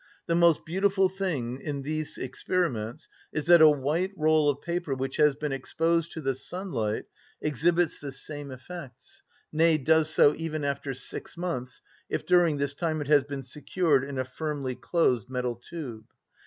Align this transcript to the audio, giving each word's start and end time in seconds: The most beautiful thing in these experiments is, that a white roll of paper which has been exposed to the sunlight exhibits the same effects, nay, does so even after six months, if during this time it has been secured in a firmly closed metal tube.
The 0.25 0.33
most 0.33 0.65
beautiful 0.65 1.09
thing 1.09 1.61
in 1.63 1.83
these 1.83 2.17
experiments 2.17 3.07
is, 3.31 3.45
that 3.45 3.61
a 3.61 3.69
white 3.69 4.11
roll 4.17 4.49
of 4.49 4.59
paper 4.59 4.95
which 4.95 5.17
has 5.17 5.35
been 5.35 5.51
exposed 5.51 6.11
to 6.13 6.21
the 6.21 6.33
sunlight 6.33 7.05
exhibits 7.39 7.99
the 7.99 8.11
same 8.11 8.49
effects, 8.49 9.21
nay, 9.53 9.77
does 9.77 10.09
so 10.09 10.33
even 10.35 10.65
after 10.65 10.95
six 10.95 11.37
months, 11.37 11.83
if 12.09 12.25
during 12.25 12.57
this 12.57 12.73
time 12.73 12.99
it 12.99 13.07
has 13.09 13.23
been 13.23 13.43
secured 13.43 14.03
in 14.03 14.17
a 14.17 14.25
firmly 14.25 14.73
closed 14.73 15.29
metal 15.29 15.55
tube. 15.55 16.05